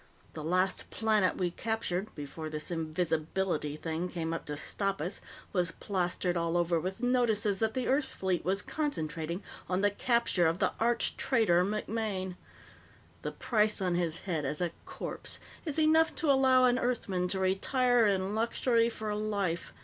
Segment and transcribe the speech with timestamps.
[0.33, 5.21] The last planet we captured, before this invisibility thing came up to stop us,
[5.53, 10.47] was plastered all over with notices that the Earth fleet was concentrating on the capture
[10.47, 12.35] of the arch traitor MacMaine.
[13.21, 17.39] "The price on his head, as a corpse, is enough to allow an Earthman to
[17.39, 19.71] retire in luxury for life.